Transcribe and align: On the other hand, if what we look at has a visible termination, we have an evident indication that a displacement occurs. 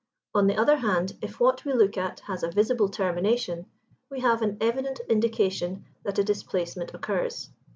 On 0.33 0.47
the 0.47 0.57
other 0.57 0.77
hand, 0.77 1.15
if 1.21 1.39
what 1.39 1.63
we 1.63 1.73
look 1.73 1.95
at 1.95 2.21
has 2.21 2.41
a 2.41 2.49
visible 2.49 2.89
termination, 2.89 3.67
we 4.09 4.21
have 4.21 4.41
an 4.41 4.57
evident 4.59 4.99
indication 5.07 5.85
that 6.01 6.17
a 6.17 6.23
displacement 6.23 6.95
occurs. 6.95 7.51